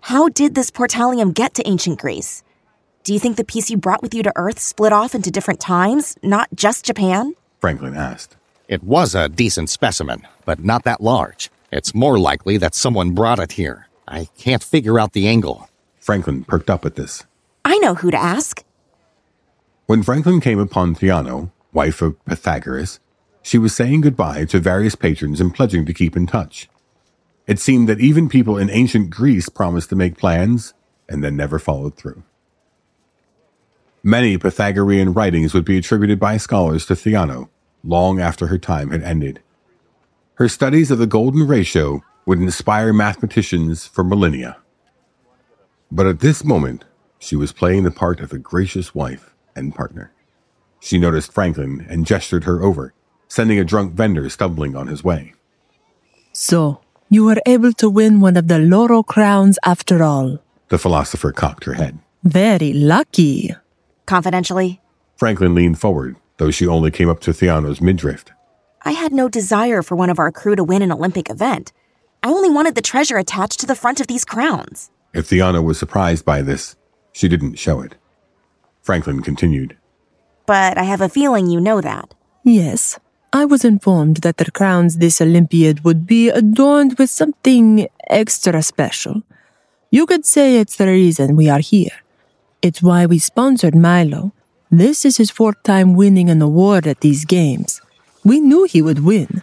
How 0.00 0.30
did 0.30 0.54
this 0.54 0.70
portalium 0.70 1.34
get 1.34 1.52
to 1.52 1.68
ancient 1.68 2.00
Greece? 2.00 2.42
Do 3.02 3.12
you 3.12 3.20
think 3.20 3.36
the 3.36 3.44
piece 3.44 3.68
you 3.68 3.76
brought 3.76 4.00
with 4.00 4.14
you 4.14 4.22
to 4.22 4.32
Earth 4.36 4.58
split 4.58 4.94
off 4.94 5.14
into 5.14 5.30
different 5.30 5.60
times, 5.60 6.16
not 6.22 6.48
just 6.54 6.86
Japan? 6.86 7.34
Franklin 7.60 7.94
asked. 7.94 8.36
It 8.68 8.82
was 8.82 9.14
a 9.14 9.28
decent 9.28 9.68
specimen, 9.68 10.26
but 10.46 10.64
not 10.64 10.84
that 10.84 11.02
large. 11.02 11.50
It's 11.70 11.94
more 11.94 12.18
likely 12.18 12.56
that 12.56 12.74
someone 12.74 13.10
brought 13.10 13.38
it 13.38 13.52
here. 13.52 13.86
I 14.08 14.28
can't 14.38 14.64
figure 14.64 14.98
out 14.98 15.12
the 15.12 15.28
angle. 15.28 15.68
Franklin 16.00 16.44
perked 16.44 16.70
up 16.70 16.86
at 16.86 16.94
this. 16.94 17.24
I 17.66 17.76
know 17.80 17.96
who 17.96 18.10
to 18.10 18.16
ask. 18.16 18.63
When 19.86 20.02
Franklin 20.02 20.40
came 20.40 20.58
upon 20.58 20.94
Theano, 20.94 21.50
wife 21.74 22.00
of 22.00 22.24
Pythagoras, 22.24 23.00
she 23.42 23.58
was 23.58 23.76
saying 23.76 24.00
goodbye 24.00 24.46
to 24.46 24.58
various 24.58 24.94
patrons 24.94 25.42
and 25.42 25.54
pledging 25.54 25.84
to 25.84 25.92
keep 25.92 26.16
in 26.16 26.26
touch. 26.26 26.70
It 27.46 27.58
seemed 27.58 27.86
that 27.90 28.00
even 28.00 28.30
people 28.30 28.56
in 28.56 28.70
ancient 28.70 29.10
Greece 29.10 29.50
promised 29.50 29.90
to 29.90 29.96
make 29.96 30.16
plans 30.16 30.72
and 31.06 31.22
then 31.22 31.36
never 31.36 31.58
followed 31.58 31.96
through. 31.96 32.22
Many 34.02 34.38
Pythagorean 34.38 35.12
writings 35.12 35.52
would 35.52 35.66
be 35.66 35.76
attributed 35.76 36.18
by 36.18 36.38
scholars 36.38 36.86
to 36.86 36.94
Theano 36.94 37.50
long 37.82 38.20
after 38.20 38.46
her 38.46 38.58
time 38.58 38.90
had 38.90 39.02
ended. 39.02 39.42
Her 40.36 40.48
studies 40.48 40.90
of 40.90 40.98
the 40.98 41.06
golden 41.06 41.46
ratio 41.46 42.02
would 42.24 42.38
inspire 42.38 42.94
mathematicians 42.94 43.86
for 43.86 44.02
millennia. 44.02 44.56
But 45.92 46.06
at 46.06 46.20
this 46.20 46.42
moment, 46.42 46.86
she 47.18 47.36
was 47.36 47.52
playing 47.52 47.82
the 47.82 47.90
part 47.90 48.20
of 48.20 48.32
a 48.32 48.38
gracious 48.38 48.94
wife 48.94 49.33
and 49.56 49.74
partner. 49.74 50.12
She 50.80 50.98
noticed 50.98 51.32
Franklin 51.32 51.86
and 51.88 52.06
gestured 52.06 52.44
her 52.44 52.62
over, 52.62 52.92
sending 53.28 53.58
a 53.58 53.64
drunk 53.64 53.94
vendor 53.94 54.28
stumbling 54.28 54.76
on 54.76 54.86
his 54.86 55.02
way. 55.02 55.34
So, 56.32 56.80
you 57.08 57.24
were 57.24 57.40
able 57.46 57.72
to 57.74 57.88
win 57.88 58.20
one 58.20 58.36
of 58.36 58.48
the 58.48 58.58
laurel 58.58 59.02
crowns 59.02 59.58
after 59.64 60.02
all. 60.02 60.38
The 60.68 60.78
philosopher 60.78 61.32
cocked 61.32 61.64
her 61.64 61.74
head. 61.74 61.98
Very 62.22 62.72
lucky. 62.72 63.54
Confidentially, 64.06 64.80
Franklin 65.16 65.54
leaned 65.54 65.78
forward, 65.78 66.16
though 66.38 66.50
she 66.50 66.66
only 66.66 66.90
came 66.90 67.08
up 67.08 67.20
to 67.20 67.30
Theano's 67.30 67.80
midriff. 67.80 68.24
I 68.82 68.92
had 68.92 69.12
no 69.12 69.28
desire 69.28 69.82
for 69.82 69.96
one 69.96 70.10
of 70.10 70.18
our 70.18 70.32
crew 70.32 70.56
to 70.56 70.64
win 70.64 70.82
an 70.82 70.92
Olympic 70.92 71.30
event. 71.30 71.72
I 72.22 72.28
only 72.28 72.50
wanted 72.50 72.74
the 72.74 72.82
treasure 72.82 73.16
attached 73.16 73.60
to 73.60 73.66
the 73.66 73.74
front 73.76 74.00
of 74.00 74.06
these 74.06 74.24
crowns. 74.24 74.90
If 75.14 75.28
Theano 75.28 75.62
was 75.62 75.78
surprised 75.78 76.24
by 76.24 76.42
this, 76.42 76.76
she 77.12 77.28
didn't 77.28 77.58
show 77.58 77.80
it. 77.80 77.94
Franklin 78.84 79.22
continued. 79.22 79.76
But 80.46 80.76
I 80.76 80.84
have 80.84 81.00
a 81.00 81.08
feeling 81.08 81.48
you 81.48 81.58
know 81.58 81.80
that. 81.80 82.12
Yes, 82.44 83.00
I 83.32 83.46
was 83.46 83.64
informed 83.64 84.18
that 84.18 84.36
the 84.36 84.50
crowns 84.50 84.98
this 84.98 85.20
Olympiad 85.20 85.84
would 85.84 86.06
be 86.06 86.28
adorned 86.28 86.98
with 86.98 87.08
something 87.08 87.88
extra 88.08 88.62
special. 88.62 89.22
You 89.90 90.04
could 90.04 90.26
say 90.26 90.58
it's 90.58 90.76
the 90.76 90.86
reason 90.86 91.34
we 91.34 91.48
are 91.48 91.60
here. 91.60 91.96
It's 92.60 92.82
why 92.82 93.06
we 93.06 93.18
sponsored 93.18 93.74
Milo. 93.74 94.32
This 94.70 95.04
is 95.06 95.16
his 95.16 95.30
fourth 95.30 95.62
time 95.62 95.94
winning 95.94 96.28
an 96.28 96.42
award 96.42 96.86
at 96.86 97.00
these 97.00 97.24
games. 97.24 97.80
We 98.22 98.38
knew 98.38 98.64
he 98.64 98.82
would 98.82 99.04
win. 99.04 99.42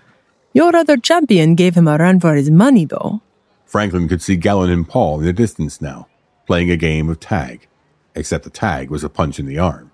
Your 0.53 0.75
other 0.75 0.98
champion 0.98 1.55
gave 1.55 1.75
him 1.75 1.88
a 1.88 1.98
run 1.98 2.19
for 2.19 2.36
his 2.36 2.51
money, 2.51 2.86
though. 2.86 3.21
Franklin 3.65 4.07
could 4.07 4.21
see 4.21 4.38
Gellin 4.38 4.71
and 4.71 4.88
Paul 4.88 5.19
in 5.19 5.25
the 5.25 5.33
distance 5.33 5.81
now, 5.81 6.07
playing 6.45 6.69
a 6.69 6.77
game 6.77 7.10
of 7.10 7.19
tag, 7.19 7.67
except 8.15 8.44
the 8.44 8.50
tag 8.50 8.89
was 8.89 9.03
a 9.03 9.10
punch 9.10 9.39
in 9.39 9.46
the 9.46 9.60
arm. 9.60 9.91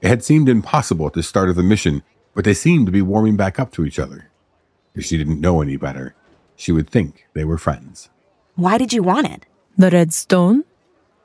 It 0.00 0.08
had 0.08 0.24
seemed 0.24 0.48
impossible 0.48 1.06
at 1.06 1.14
the 1.14 1.22
start 1.22 1.48
of 1.48 1.56
the 1.56 1.62
mission, 1.62 2.02
but 2.34 2.44
they 2.44 2.54
seemed 2.54 2.86
to 2.86 2.92
be 2.92 3.02
warming 3.02 3.36
back 3.36 3.58
up 3.58 3.72
to 3.72 3.84
each 3.84 3.98
other. 3.98 4.30
If 4.94 5.04
she 5.04 5.18
didn't 5.18 5.40
know 5.40 5.60
any 5.62 5.76
better, 5.76 6.14
she 6.54 6.72
would 6.72 6.88
think 6.88 7.26
they 7.34 7.44
were 7.44 7.58
friends. 7.58 8.08
Why 8.54 8.78
did 8.78 8.92
you 8.92 9.02
want 9.02 9.26
it? 9.26 9.46
The 9.76 9.90
red 9.90 10.12
stone? 10.12 10.64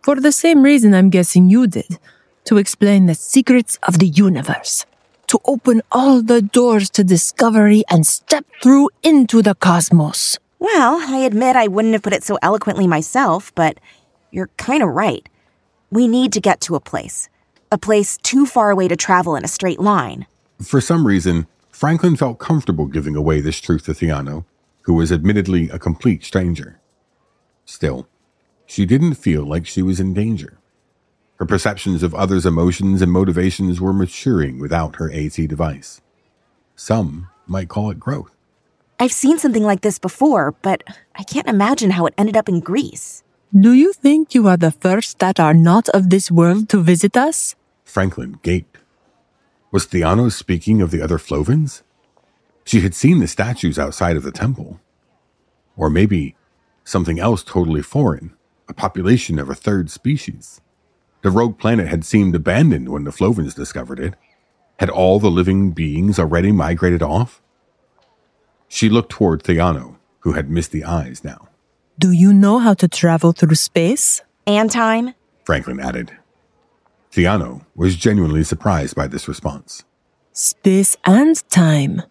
For 0.02 0.16
the 0.16 0.32
same 0.32 0.64
reason 0.64 0.94
I'm 0.94 1.10
guessing 1.10 1.50
you 1.50 1.68
did 1.68 2.00
to 2.46 2.58
explain 2.58 3.06
the 3.06 3.16
secrets 3.16 3.78
of 3.84 4.00
the 4.00 4.08
universe, 4.08 4.86
to 5.28 5.40
open 5.46 5.82
all 5.92 6.22
the 6.22 6.42
doors 6.42 6.90
to 6.90 7.04
discovery 7.04 7.84
and 7.90 8.06
step 8.06 8.46
through 8.62 8.90
into 9.04 9.42
the 9.42 9.56
cosmos. 9.56 10.40
Well, 10.60 11.02
I 11.08 11.20
admit 11.20 11.56
I 11.56 11.68
wouldn't 11.68 11.94
have 11.94 12.04
put 12.04 12.14
it 12.14 12.24
so 12.24 12.38
eloquently 12.42 12.88
myself, 12.88 13.54
but 13.56 13.80
you're 14.32 14.50
kind 14.58 14.84
of 14.84 14.90
right. 14.90 15.28
We 15.92 16.08
need 16.08 16.32
to 16.34 16.40
get 16.40 16.62
to 16.62 16.76
a 16.76 16.80
place. 16.80 17.28
A 17.70 17.78
place 17.78 18.18
too 18.18 18.46
far 18.46 18.72
away 18.72 18.88
to 18.88 18.96
travel 18.96 19.36
in 19.36 19.44
a 19.44 19.50
straight 19.50 19.80
line. 19.80 20.26
For 20.62 20.80
some 20.80 21.06
reason, 21.06 21.48
Franklin 21.70 22.16
felt 22.16 22.40
comfortable 22.40 22.86
giving 22.86 23.16
away 23.16 23.42
this 23.42 23.60
truth 23.60 23.84
to 23.86 23.92
Theano, 23.92 24.46
who 24.84 24.94
was 24.94 25.12
admittedly 25.12 25.70
a 25.70 25.78
complete 25.78 26.24
stranger. 26.24 26.80
Still, 27.66 28.08
she 28.66 28.86
didn't 28.86 29.16
feel 29.16 29.44
like 29.44 29.68
she 29.68 29.82
was 29.82 30.00
in 30.00 30.14
danger. 30.14 30.60
Her 31.36 31.46
perceptions 31.46 32.04
of 32.04 32.16
others' 32.16 32.46
emotions 32.46 33.02
and 33.02 33.12
motivations 33.12 33.82
were 33.82 33.92
maturing 33.92 34.60
without 34.60 34.96
her 34.96 35.12
AT 35.12 35.36
device. 35.36 36.00
Some 36.76 37.28
might 37.48 37.68
call 37.68 37.92
it 37.92 38.00
growth. 38.00 38.32
I've 38.98 39.12
seen 39.12 39.40
something 39.40 39.64
like 39.64 39.82
this 39.82 40.00
before, 40.00 40.54
but 40.62 40.84
I 41.16 41.24
can't 41.24 41.50
imagine 41.50 41.92
how 41.92 42.06
it 42.06 42.14
ended 42.18 42.38
up 42.38 42.48
in 42.48 42.62
Greece. 42.62 43.24
Do 43.54 43.74
you 43.74 43.92
think 43.92 44.34
you 44.34 44.48
are 44.48 44.56
the 44.56 44.72
first 44.72 45.20
that 45.20 45.38
are 45.38 45.54
not 45.54 45.90
of 45.90 46.10
this 46.10 46.32
world 46.32 46.70
to 46.70 46.82
visit 46.82 47.18
us? 47.18 47.54
Franklin 47.84 48.40
gaped. 48.44 48.78
Was 49.72 49.86
Theano 49.86 50.32
speaking 50.32 50.82
of 50.82 50.90
the 50.90 51.02
other 51.02 51.18
Flovens? 51.18 51.84
She 52.64 52.80
had 52.80 52.96
seen 52.96 53.20
the 53.20 53.28
statues 53.28 53.78
outside 53.78 54.16
of 54.16 54.24
the 54.24 54.32
temple. 54.32 54.80
Or 55.76 55.90
maybe 55.90 56.38
something 56.86 57.20
else 57.20 57.44
totally 57.44 57.82
foreign, 57.82 58.38
a 58.70 58.74
population 58.74 59.38
of 59.38 59.50
a 59.50 59.56
third 59.56 59.92
species. 59.92 60.62
The 61.22 61.30
rogue 61.30 61.60
planet 61.60 61.90
had 61.90 62.06
seemed 62.06 62.34
abandoned 62.34 62.88
when 62.88 63.04
the 63.04 63.12
Flovens 63.12 63.54
discovered 63.54 64.00
it. 64.00 64.14
Had 64.80 64.90
all 64.90 65.20
the 65.20 65.30
living 65.30 65.72
beings 65.72 66.18
already 66.18 66.54
migrated 66.54 67.04
off? 67.04 67.42
She 68.70 68.88
looked 68.88 69.12
toward 69.12 69.44
Theano, 69.44 69.98
who 70.20 70.34
had 70.34 70.50
misty 70.50 70.86
eyes 70.86 71.26
now. 71.26 71.50
Do 72.02 72.12
you 72.12 72.34
know 72.34 72.58
how 72.58 72.74
to 72.74 72.88
travel 72.88 73.32
through 73.32 73.54
space? 73.54 74.22
And 74.48 74.72
time? 74.72 75.14
Franklin 75.46 75.80
added. 75.80 76.12
Theano 77.12 77.64
was 77.76 77.96
genuinely 77.96 78.44
surprised 78.44 78.96
by 78.96 79.06
this 79.06 79.28
response. 79.28 79.84
Space 80.34 80.98
and 81.06 81.48
time. 81.52 82.02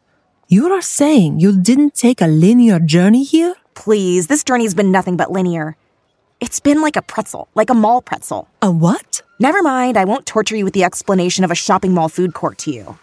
You 0.47 0.73
are 0.73 0.80
saying 0.80 1.40
you 1.40 1.61
didn't 1.61 1.97
take 1.97 2.20
a 2.20 2.28
linear 2.28 2.78
journey 2.78 3.25
here? 3.25 3.56
Please, 3.75 4.28
this 4.28 4.44
journey's 4.44 4.75
been 4.75 4.92
nothing 4.92 5.16
but 5.16 5.32
linear. 5.32 5.76
It's 6.38 6.61
been 6.61 6.82
like 6.82 6.94
a 6.94 7.02
pretzel, 7.02 7.49
like 7.56 7.68
a 7.68 7.75
mall 7.75 8.00
pretzel. 8.00 8.47
A 8.62 8.70
what? 8.70 9.23
Never 9.40 9.61
mind, 9.61 9.97
I 9.97 10.04
won't 10.04 10.25
torture 10.25 10.54
you 10.54 10.64
with 10.64 10.75
the 10.75 10.85
explanation 10.85 11.42
of 11.42 11.50
a 11.50 11.56
shopping 11.56 11.94
mall 11.94 12.09
food 12.09 12.32
court 12.32 12.59
to 12.59 12.70
you. 12.70 12.97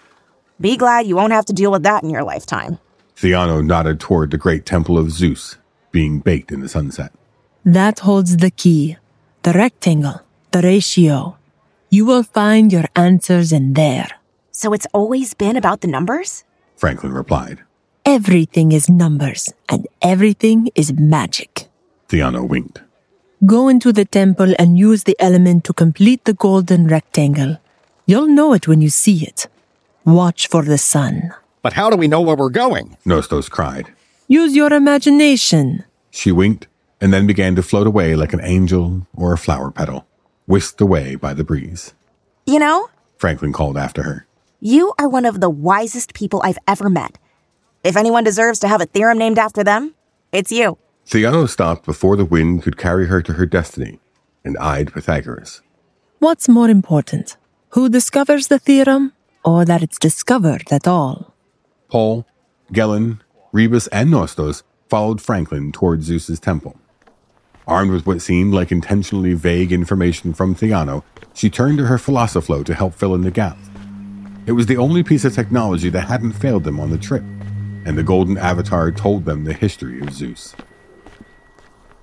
Be 0.62 0.78
glad 0.78 1.06
you 1.06 1.18
won't 1.18 1.34
have 1.34 1.48
to 1.48 1.54
deal 1.54 1.74
with 1.74 1.84
that 1.84 2.04
in 2.04 2.10
your 2.10 2.24
lifetime. 2.24 2.80
Theano 3.18 3.62
nodded 3.62 4.00
toward 4.00 4.32
the 4.32 4.38
great 4.38 4.66
temple 4.66 4.98
of 4.98 5.12
Zeus, 5.12 5.58
being 5.98 6.20
baked 6.20 6.52
in 6.52 6.62
the 6.62 6.70
sunset. 6.70 7.12
That 7.66 8.06
holds 8.06 8.38
the 8.38 8.52
key, 8.52 8.98
the 9.42 9.54
rectangle, 9.54 10.22
the 10.54 10.62
ratio. 10.62 11.38
You 11.90 12.06
will 12.06 12.22
find 12.22 12.72
your 12.72 12.86
answers 12.96 13.52
in 13.52 13.74
there. 13.74 14.10
So 14.52 14.74
it's 14.76 14.86
always 14.94 15.34
been 15.34 15.58
about 15.58 15.82
the 15.82 15.88
numbers? 15.88 16.44
Franklin 16.76 17.14
replied. 17.14 17.58
Everything 18.06 18.72
is 18.72 18.88
numbers, 18.88 19.52
and 19.68 19.88
everything 20.14 20.70
is 20.76 20.94
magic. 20.94 21.68
Theano 22.10 22.48
winked. 22.48 22.78
Go 23.54 23.68
into 23.68 23.92
the 23.92 24.06
temple 24.06 24.54
and 24.60 24.78
use 24.78 25.02
the 25.04 25.18
element 25.20 25.64
to 25.66 25.74
complete 25.74 26.22
the 26.26 26.38
golden 26.48 26.86
rectangle. 26.86 27.58
You'll 28.06 28.34
know 28.40 28.54
it 28.54 28.68
when 28.68 28.82
you 28.86 28.92
see 28.92 29.26
it. 29.26 29.48
Watch 30.06 30.48
for 30.48 30.62
the 30.62 30.78
sun. 30.78 31.34
But 31.64 31.74
how 31.74 31.90
do 31.90 31.98
we 31.98 32.08
know 32.08 32.22
where 32.22 32.38
we're 32.38 32.62
going? 32.66 32.98
Nostos 33.04 33.50
cried. 33.50 33.88
Use 34.28 34.56
your 34.56 34.74
imagination. 34.74 35.87
She 36.18 36.32
winked 36.32 36.66
and 37.00 37.14
then 37.14 37.28
began 37.28 37.56
to 37.56 37.62
float 37.62 37.86
away 37.86 38.16
like 38.16 38.34
an 38.34 38.42
angel 38.42 39.06
or 39.14 39.34
a 39.34 39.38
flower 39.38 39.70
petal, 39.70 40.08
whisked 40.48 40.82
away 40.82 41.14
by 41.14 41.36
the 41.36 41.44
breeze. 41.44 41.94
You 42.48 42.58
know, 42.58 42.90
Franklin 43.20 43.54
called 43.54 43.78
after 43.78 44.02
her. 44.02 44.26
you 44.60 44.94
are 44.98 45.08
one 45.08 45.26
of 45.26 45.42
the 45.42 45.50
wisest 45.50 46.16
people 46.16 46.42
I've 46.44 46.58
ever 46.68 46.90
met. 46.90 47.20
If 47.84 47.96
anyone 47.96 48.24
deserves 48.24 48.58
to 48.62 48.68
have 48.68 48.82
a 48.82 48.88
theorem 48.88 49.20
named 49.20 49.38
after 49.38 49.64
them, 49.64 49.94
it's 50.32 50.52
you. 50.52 50.80
Theano 51.06 51.48
stopped 51.48 51.86
before 51.86 52.16
the 52.16 52.26
wind 52.26 52.64
could 52.64 52.78
carry 52.78 53.06
her 53.06 53.22
to 53.22 53.34
her 53.34 53.46
destiny 53.46 54.00
and 54.44 54.58
eyed 54.58 54.92
Pythagoras. 54.92 55.62
What's 56.18 56.50
more 56.50 56.68
important? 56.68 57.38
Who 57.76 57.90
discovers 57.90 58.48
the 58.48 58.58
theorem, 58.58 59.14
or 59.46 59.66
that 59.66 59.84
it's 59.84 60.00
discovered 60.00 60.64
at 60.72 60.88
all? 60.88 61.36
Paul, 61.90 62.26
Gellin, 62.74 63.22
Rebus, 63.52 63.86
and 63.90 64.10
Nostos 64.10 64.64
followed 64.90 65.22
Franklin 65.22 65.72
toward 65.72 66.04
Zeus's 66.04 66.40
temple. 66.40 66.78
Armed 67.68 67.92
with 67.92 68.06
what 68.06 68.22
seemed 68.22 68.54
like 68.54 68.72
intentionally 68.72 69.34
vague 69.34 69.72
information 69.72 70.34
from 70.34 70.56
Theano, 70.56 71.04
she 71.34 71.50
turned 71.50 71.78
to 71.80 71.86
her 71.86 71.98
Philosophlo 71.98 72.64
to 72.64 72.74
help 72.74 72.94
fill 72.94 73.14
in 73.14 73.22
the 73.22 73.32
gaps. 73.32 73.70
It 74.46 74.54
was 74.54 74.68
the 74.68 74.78
only 74.78 75.04
piece 75.04 75.26
of 75.26 75.34
technology 75.34 75.90
that 75.90 76.08
hadn't 76.08 76.34
failed 76.34 76.64
them 76.64 76.80
on 76.80 76.90
the 76.90 76.98
trip, 76.98 77.24
and 77.86 77.98
the 77.98 78.04
golden 78.04 78.38
avatar 78.38 78.92
told 78.92 79.26
them 79.26 79.44
the 79.44 79.54
history 79.54 80.00
of 80.00 80.14
Zeus. 80.14 80.56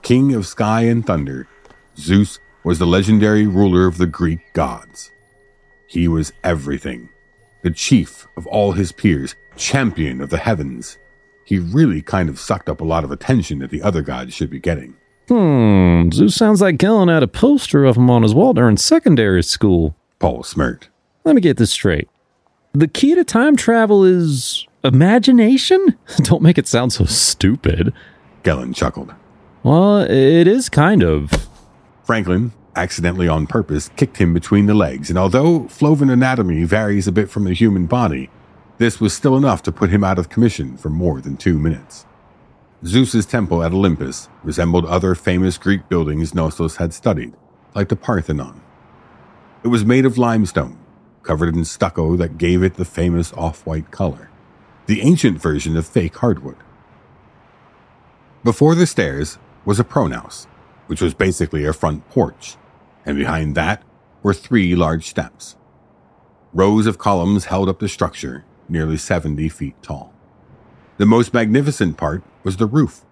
King 0.02 0.34
of 0.34 0.46
sky 0.46 0.82
and 0.82 1.06
thunder, 1.06 1.48
Zeus 1.96 2.38
was 2.62 2.78
the 2.78 2.86
legendary 2.86 3.46
ruler 3.46 3.86
of 3.86 3.96
the 3.96 4.06
Greek 4.06 4.52
gods. 4.52 5.10
He 5.86 6.08
was 6.08 6.32
everything 6.42 7.08
the 7.62 7.70
chief 7.70 8.26
of 8.36 8.46
all 8.46 8.72
his 8.72 8.92
peers, 8.92 9.34
champion 9.56 10.20
of 10.20 10.28
the 10.28 10.36
heavens. 10.36 10.98
He 11.44 11.58
really 11.58 12.00
kind 12.02 12.28
of 12.28 12.38
sucked 12.40 12.68
up 12.68 12.80
a 12.80 12.84
lot 12.84 13.04
of 13.04 13.10
attention 13.10 13.58
that 13.58 13.70
the 13.70 13.82
other 13.82 14.02
gods 14.02 14.32
should 14.34 14.50
be 14.50 14.60
getting. 14.60 14.94
Hmm, 15.28 16.10
Zeus 16.10 16.34
sounds 16.34 16.60
like 16.60 16.76
Gellin 16.76 17.12
had 17.12 17.22
a 17.22 17.28
poster 17.28 17.84
of 17.84 17.96
him 17.96 18.10
on 18.10 18.22
his 18.22 18.34
wall 18.34 18.52
during 18.52 18.76
secondary 18.76 19.42
school. 19.42 19.94
Paul 20.18 20.42
smirked. 20.42 20.90
Let 21.24 21.34
me 21.34 21.40
get 21.40 21.56
this 21.56 21.70
straight. 21.70 22.08
The 22.72 22.88
key 22.88 23.14
to 23.14 23.24
time 23.24 23.56
travel 23.56 24.04
is 24.04 24.66
imagination? 24.82 25.96
Don't 26.18 26.42
make 26.42 26.58
it 26.58 26.66
sound 26.66 26.92
so 26.92 27.04
stupid. 27.04 27.92
Gellin 28.42 28.74
chuckled. 28.74 29.14
Well, 29.62 30.00
it 30.00 30.46
is 30.46 30.68
kind 30.68 31.02
of. 31.02 31.30
Franklin, 32.04 32.52
accidentally 32.76 33.28
on 33.28 33.46
purpose, 33.46 33.88
kicked 33.96 34.18
him 34.18 34.34
between 34.34 34.66
the 34.66 34.74
legs, 34.74 35.08
and 35.08 35.18
although 35.18 35.68
Floven 35.68 36.10
anatomy 36.10 36.64
varies 36.64 37.08
a 37.08 37.12
bit 37.12 37.30
from 37.30 37.44
the 37.44 37.54
human 37.54 37.86
body, 37.86 38.28
this 38.78 39.00
was 39.00 39.14
still 39.14 39.36
enough 39.36 39.62
to 39.62 39.72
put 39.72 39.90
him 39.90 40.02
out 40.02 40.18
of 40.18 40.28
commission 40.28 40.76
for 40.76 40.90
more 40.90 41.20
than 41.20 41.36
two 41.36 41.58
minutes. 41.58 42.06
Zeus's 42.84 43.24
temple 43.24 43.62
at 43.62 43.72
Olympus 43.72 44.28
resembled 44.42 44.84
other 44.84 45.14
famous 45.14 45.56
Greek 45.58 45.88
buildings 45.88 46.32
Nostos 46.32 46.76
had 46.76 46.92
studied, 46.92 47.34
like 47.74 47.88
the 47.88 47.96
Parthenon. 47.96 48.60
It 49.62 49.68
was 49.68 49.84
made 49.84 50.04
of 50.04 50.18
limestone, 50.18 50.78
covered 51.22 51.54
in 51.54 51.64
stucco 51.64 52.16
that 52.16 52.36
gave 52.36 52.62
it 52.62 52.74
the 52.74 52.84
famous 52.84 53.32
off-white 53.32 53.90
color, 53.90 54.28
the 54.86 55.00
ancient 55.00 55.40
version 55.40 55.76
of 55.76 55.86
fake 55.86 56.16
hardwood. 56.16 56.58
Before 58.42 58.74
the 58.74 58.86
stairs 58.86 59.38
was 59.64 59.80
a 59.80 59.84
pronaos, 59.84 60.46
which 60.86 61.00
was 61.00 61.14
basically 61.14 61.64
a 61.64 61.72
front 61.72 62.06
porch, 62.10 62.56
and 63.06 63.16
behind 63.16 63.54
that 63.54 63.82
were 64.22 64.34
three 64.34 64.76
large 64.76 65.06
steps. 65.06 65.56
Rows 66.52 66.86
of 66.86 66.98
columns 66.98 67.46
held 67.46 67.70
up 67.70 67.78
the 67.78 67.88
structure, 67.88 68.44
nearly 68.68 68.96
70 68.96 69.48
feet 69.48 69.74
tall. 69.82 70.12
The 70.96 71.06
most 71.06 71.34
magnificent 71.34 71.96
part 71.96 72.22
was 72.42 72.56
the 72.56 72.66
roof. 72.66 73.04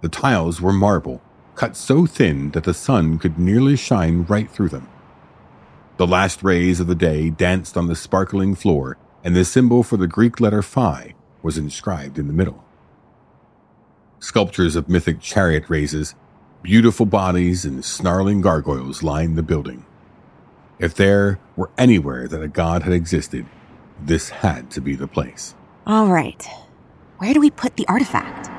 The 0.00 0.08
tiles 0.08 0.60
were 0.60 0.72
marble, 0.72 1.22
cut 1.54 1.76
so 1.76 2.06
thin 2.06 2.50
that 2.50 2.64
the 2.64 2.74
sun 2.74 3.18
could 3.18 3.38
nearly 3.38 3.76
shine 3.76 4.24
right 4.24 4.50
through 4.50 4.70
them. 4.70 4.88
The 5.96 6.06
last 6.06 6.42
rays 6.42 6.80
of 6.80 6.88
the 6.88 6.96
day 6.96 7.30
danced 7.30 7.76
on 7.76 7.86
the 7.86 7.94
sparkling 7.94 8.56
floor, 8.56 8.98
and 9.22 9.36
the 9.36 9.44
symbol 9.44 9.82
for 9.82 9.96
the 9.96 10.08
Greek 10.08 10.40
letter 10.40 10.60
phi 10.60 11.14
was 11.42 11.56
inscribed 11.56 12.18
in 12.18 12.26
the 12.26 12.32
middle. 12.32 12.64
Sculptures 14.18 14.74
of 14.74 14.88
mythic 14.88 15.20
chariot 15.20 15.68
races, 15.68 16.14
beautiful 16.62 17.06
bodies, 17.06 17.64
and 17.64 17.84
snarling 17.84 18.40
gargoyles 18.40 19.02
lined 19.02 19.36
the 19.38 19.42
building. 19.42 19.84
If 20.78 20.94
there 20.94 21.38
were 21.54 21.70
anywhere 21.78 22.26
that 22.26 22.42
a 22.42 22.48
god 22.48 22.82
had 22.82 22.92
existed, 22.92 23.46
this 24.00 24.28
had 24.28 24.70
to 24.72 24.80
be 24.80 24.94
the 24.94 25.08
place. 25.08 25.54
All 25.86 26.08
right. 26.08 26.46
Where 27.18 27.34
do 27.34 27.40
we 27.40 27.50
put 27.50 27.76
the 27.76 27.86
artifact? 27.88 28.50